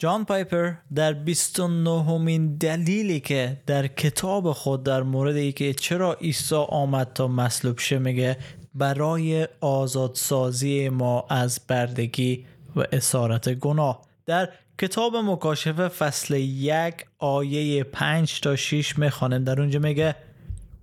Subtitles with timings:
[0.00, 6.12] جان پایپر در 29 همین دلیلی که در کتاب خود در مورد ای که چرا
[6.12, 8.36] عیسی آمد تا مصلوب شه میگه
[8.74, 14.02] برای آزادسازی ما از بردگی و اسارت گناه.
[14.26, 14.48] در
[14.78, 19.44] کتاب مکاشفه فصل یک آیه 5 تا 6 می‌خوانیم.
[19.44, 20.14] در اونجا میگه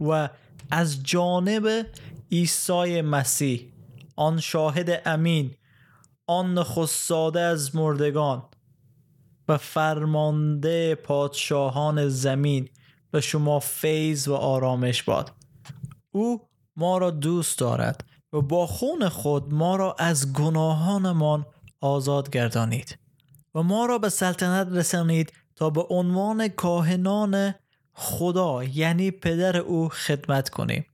[0.02, 0.30] و
[0.72, 1.86] از جانب
[2.32, 3.66] عیسی مسیح
[4.16, 5.52] آن شاهد امین
[6.28, 8.44] آن نخست از مردگان
[9.48, 12.70] و فرمانده پادشاهان زمین
[13.12, 15.34] به شما فیض و آرامش باد.
[16.12, 16.42] او
[16.76, 21.46] ما را دوست دارد و با خون خود ما را از گناهانمان
[21.82, 22.98] آزاد گردانید
[23.56, 27.56] و ما را به سلطنت رسانید تا به عنوان کاهنان
[27.94, 30.86] خدا یعنی پدر او خدمت کنیم.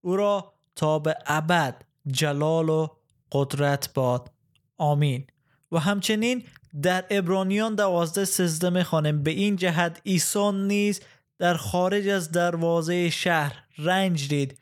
[0.00, 2.88] او را تا به ابد جلال و
[3.32, 4.30] قدرت باد.
[4.76, 5.26] آمین.
[5.72, 6.44] و همچنین
[6.82, 11.00] در ابرانیان دوازده سزده می‌خوانیم به این جهت عیسی نیز
[11.38, 14.58] در خارج از دروازه شهر رنج دید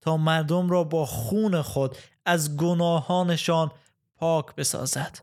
[0.00, 3.70] تا مردم را با خون خود از گناهانشان
[4.16, 5.18] پاک بسازد.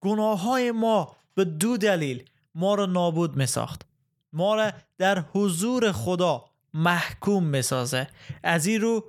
[0.00, 3.86] گناه های ما به دو دلیل ما را نابود می ساخت
[4.32, 8.06] ما را در حضور خدا محکوم می سازه
[8.42, 9.04] از این رو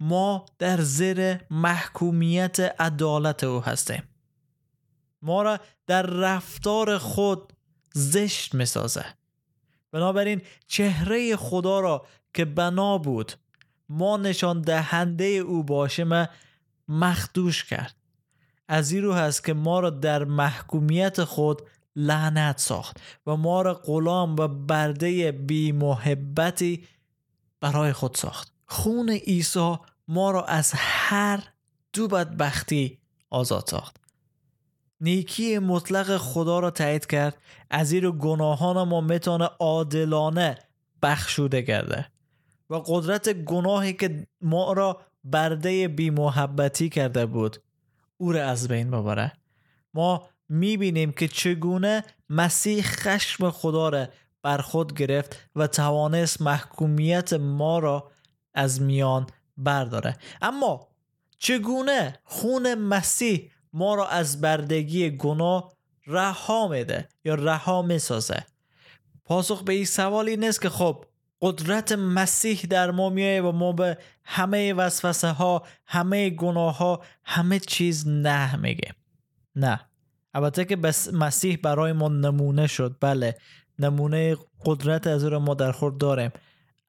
[0.00, 4.02] ما در زیر محکومیت عدالت او هستیم.
[5.22, 7.52] ما را در رفتار خود
[7.94, 9.04] زشت می سازه
[9.90, 13.32] بنابراین چهره خدا را که بنا بود
[13.88, 16.28] ما نشان دهنده او باشیم
[16.88, 17.94] مخدوش کرد.
[18.68, 21.62] از این رو هست که ما را در محکومیت خود
[21.96, 22.96] لعنت ساخت
[23.26, 26.84] و ما را غلام و برده بی محبتی
[27.60, 28.52] برای خود ساخت.
[28.66, 29.76] خون عیسی
[30.08, 31.42] ما را از هر
[31.92, 32.98] دو بدبختی
[33.30, 34.01] آزاد ساخت.
[35.02, 37.36] نیکی مطلق خدا را تایید کرد.
[37.70, 40.58] از این گناهان ما می‌تونه عادلانه
[41.02, 42.06] بخشوده گرده
[42.70, 47.56] و قدرت گناهی که ما را برده بی محبتی کرده بود
[48.16, 49.32] او را از بین ببره.
[49.94, 54.06] ما می‌بینیم که چگونه مسیح خشم خدا را
[54.42, 58.10] بر خود گرفت و توانست محکومیت ما را
[58.54, 59.26] از میان
[59.56, 60.16] برداره.
[60.42, 60.88] اما
[61.38, 65.72] چگونه خون مسیح ما را از بردگی گناه
[66.06, 68.46] رها میده یا رها می‌سازه.
[69.24, 71.04] پاسخ به این سوال این است که خب
[71.42, 77.58] قدرت مسیح در ما میایه و ما به همه وسوسه ها همه گناه ها همه
[77.58, 78.94] چیز نه میگه
[79.56, 79.80] نه.
[80.34, 82.96] البته که بس مسیح برای ما نمونه شد.
[83.00, 83.36] بله
[83.78, 86.30] نمونه قدرت از رو ما در خود داریم.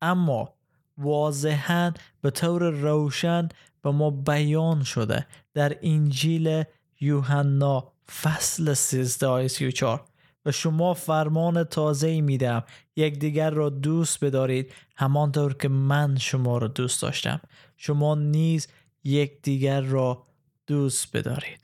[0.02, 0.54] اما
[0.98, 3.50] واضحا به طور روشن
[3.82, 6.64] به ما بیان شده در انجیل
[7.02, 10.06] یوحنا فصل 13 آیه 34
[10.46, 12.64] و شما فرمان تازه ای میدم
[12.96, 17.42] یکدیگر را دوست بدارید همانطور که من شما را دوست داشتم.
[17.78, 18.68] شما نیز
[19.04, 20.28] یکدیگر را
[20.68, 21.60] دوست بدارید.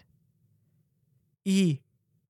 [1.43, 1.79] ای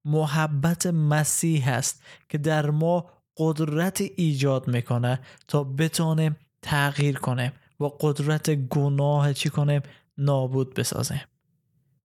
[0.06, 3.06] محبت مسیح است که در ما
[3.38, 9.82] قدرت ایجاد می‌کنه تا بتانیم تغییر کنیم و قدرت گناه چی کنیم
[10.18, 11.22] نابود بسازیم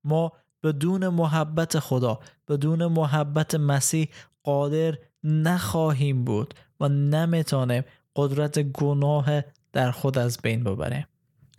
[0.05, 0.33] ما
[0.63, 4.09] بدون محبت خدا بدون محبت مسیح
[4.43, 7.85] قادر نخواهیم بود و نمی‌تونیم
[8.17, 9.43] قدرت گناه
[9.73, 11.07] در خود از بین ببریم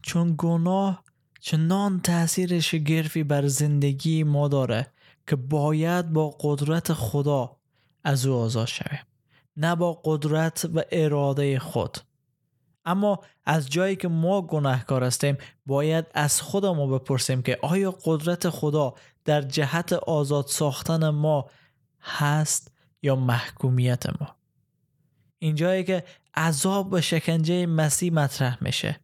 [0.01, 1.03] چون گناه
[1.39, 4.87] چنان تاثیر شگرفی بر زندگی ما داره
[5.27, 7.55] که باید با قدرت خدا
[8.03, 9.05] از او آزاد شویم
[9.57, 11.97] نه با قدرت و اراده خود.
[12.85, 18.93] اما از جایی که ما گناهکار هستیم باید از خودمون بپرسیم که آیا قدرت خدا
[19.25, 21.49] در جهت آزاد ساختن ما
[22.01, 22.71] هست
[23.01, 24.35] یا محکومیت ما؟
[25.39, 26.03] اینجایی که
[26.35, 28.99] عذاب و شکنجه مسیح مطرح میشه.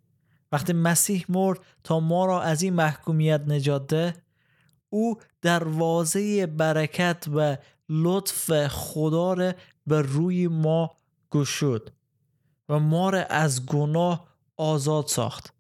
[0.52, 4.14] وقتی مسیح مرد تا ما را از این محکومیت نجات ده
[4.90, 7.58] او دروازه برکت و
[7.90, 9.54] لطف خدا را
[9.88, 10.92] به روی ما
[11.32, 11.92] گشود.
[12.72, 14.28] و ما را از گناه
[14.58, 15.54] آزاد ساخت.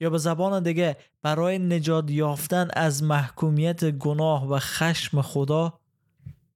[0.00, 5.80] یا به زبان دیگه برای نجات یافتن از محکومیت گناه و خشم خدا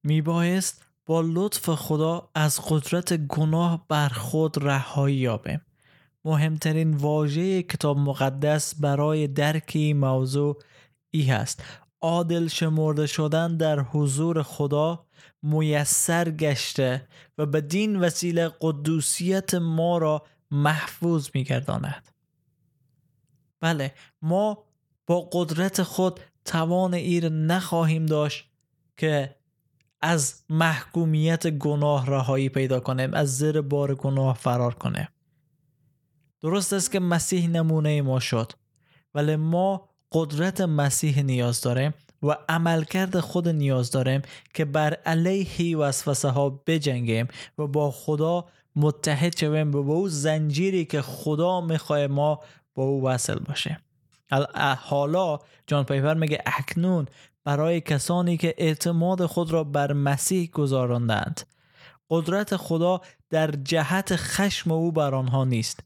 [0.02, 5.60] میبایست با لطف خدا از قدرت گناه بر خود رهایی یابیم.
[6.24, 10.62] مهمترین واژه کتاب مقدس برای درک موضوع
[11.10, 11.62] ای هست.
[12.02, 15.06] عادل شمرده شدن در حضور خدا
[15.42, 17.08] میسر گشته
[17.38, 22.08] و بدین وسیله قدوسیت ما را محفوظ میگرداند.
[23.60, 24.64] بله ما
[25.06, 28.50] با قدرت خود توان ایر نخواهیم داشت
[28.96, 29.36] که
[30.00, 35.08] از محکومیت گناه رهایی پیدا کنیم از زیر بار گناه فرار کنیم.
[36.40, 38.52] درست است که مسیح نمونه ما شد
[39.14, 44.22] ولی ما قدرت مسیح نیاز داریم و عملکرد خود نیاز داریم
[44.54, 47.28] که بر علیه وسوسه ها بجنگیم
[47.58, 48.44] و با خدا
[48.76, 52.40] متحد شویم و با او زنجیری که خدا می‌خواه ما
[52.74, 53.76] با او وصل باشیم
[54.78, 57.06] حالا جان پیپر میگه اکنون
[57.44, 61.40] برای کسانی که اعتماد خود را بر مسیح گذاراندند
[62.10, 63.00] قدرت خدا
[63.30, 65.80] در جهت خشم او بر آنها نیست.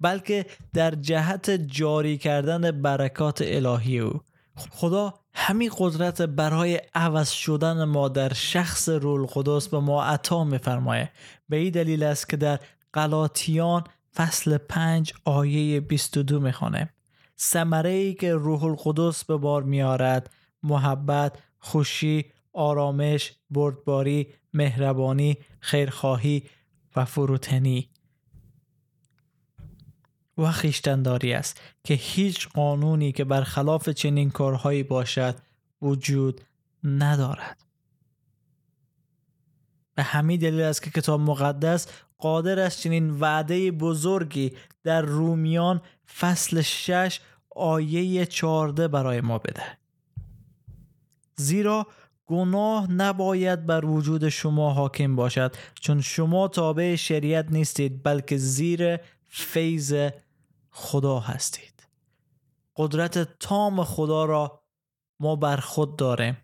[0.00, 4.20] بلکه در جهت جاری کردن برکات الهی او.
[4.70, 11.10] خدا همین قدرت برای عوض شدن ما در شخص رول قدس به ما عطا میفرمایه
[11.48, 12.60] به این دلیل است که در
[12.92, 13.84] قلاتیان
[14.14, 16.90] فصل 5 آیه 22 می‌خوانه
[17.40, 20.30] ثمره ای که روح القدس به بار میارد
[20.62, 26.42] محبت خوشی آرامش بردباری مهربانی خیرخواهی
[26.96, 27.88] و فروتنی.
[30.38, 35.36] و خیشتنداری است که هیچ قانونی که برخلاف چنین کارهایی باشد
[35.82, 36.40] وجود
[36.84, 37.64] ندارد.
[39.94, 41.86] به همین دلیل است که کتاب مقدس
[42.18, 44.52] قادر است چنین وعده بزرگی
[44.84, 45.82] در رومیان
[46.18, 47.20] فصل 6
[47.50, 49.62] آیه 14 برای ما بده.
[51.36, 51.86] زیرا
[52.26, 58.96] گناه نباید بر وجود شما حاکم باشد چون شما تابع شریعت نیستید بلکه زیر
[59.28, 60.10] فیض
[60.78, 61.88] خدا هستید.
[62.76, 64.64] قدرت تام خدا را
[65.20, 66.36] ما بر خود داریم.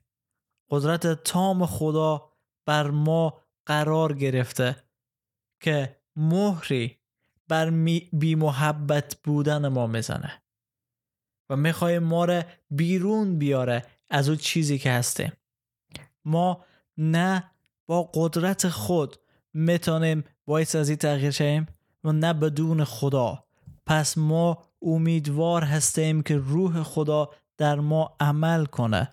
[0.70, 2.32] قدرت تام خدا
[2.66, 4.76] بر ما قرار گرفته
[5.60, 6.98] که مهری
[7.48, 7.70] بر
[8.12, 10.42] بی محبت بودن ما می‌زنه
[11.50, 15.32] و می‌خوای ما را بیرون بیاره از اون چیزی که هستیم.
[16.24, 16.64] ما
[16.98, 17.50] نه
[17.86, 19.16] با قدرت خود
[19.52, 21.66] می‌تونیم باعث از این تغییر شیم
[22.04, 23.43] و نه بدون خدا.
[23.86, 29.12] پس ما امیدوار هستیم که روح خدا در ما عمل کنه.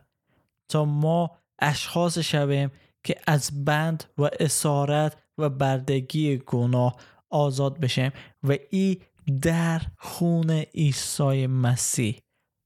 [0.70, 2.72] تا ما اشخاص شویم
[3.04, 6.96] که از بند و اسارت و بردگی گناه
[7.30, 8.12] آزاد بشیم
[8.44, 8.98] و ای
[9.42, 12.22] در خون عیسی مسیح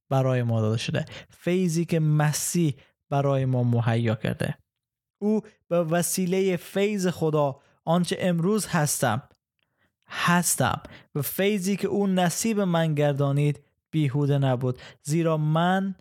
[0.10, 1.06] برای ما داده شده.
[1.30, 2.76] فیضی که مسیح
[3.10, 4.58] برای ما مهیا کرده.
[5.22, 9.30] او به وسیله فیض خدا آنچه امروز هستم
[10.08, 10.82] هستم
[11.16, 13.60] و فیضی که او نصیب من گردانید
[13.92, 14.80] بیهوده نبود.
[15.04, 15.96] زیرا من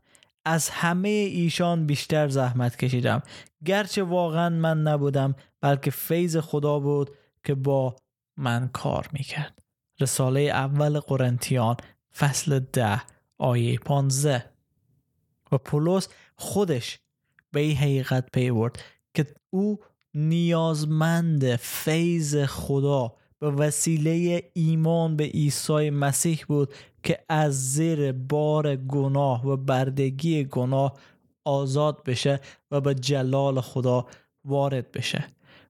[0.44, 3.22] از همه ایشان بیشتر زحمت کشیدم.
[3.64, 7.10] گرچه واقعا من نبودم بلکه فیض خدا بود
[7.44, 7.96] که با
[8.36, 9.62] من کار می‌کرد.
[10.00, 11.76] رساله اول قرنتیان
[12.16, 13.02] فصل ده
[13.38, 14.44] آیه 15
[15.52, 16.98] و پولس خودش
[17.52, 18.82] به این حقیقت پی برد
[19.14, 19.80] که او
[20.14, 29.46] نیازمند فیض خدا به وسیله ایمان به عیسی مسیح بود که از زیر بار گناه
[29.46, 30.98] و بردگی گناه
[31.44, 34.06] آزاد بشه و به جلال خدا
[34.44, 35.26] وارد بشه.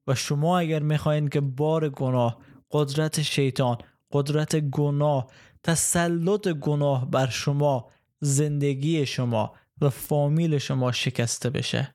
[0.07, 2.39] و شما اگر می‌خواین که بار گناه
[2.71, 3.79] قدرت شیطان
[4.13, 5.27] قدرت گناه
[5.63, 7.91] تسلط گناه بر شما
[8.21, 11.95] زندگی شما و فامیل شما شکسته بشه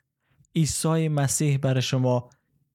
[0.55, 2.29] عیسی مسیح بر شما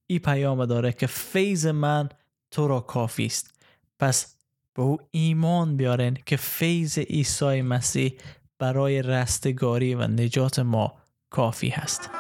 [0.07, 2.09] ای پیام داره که فیض من
[2.55, 3.55] تو را کافی است.
[3.99, 4.37] پس
[4.75, 8.15] به او ایمان بیارین که فیض عیسی مسیح
[8.59, 10.95] برای رستگاری و نجات ما
[11.31, 12.11] کافی هست.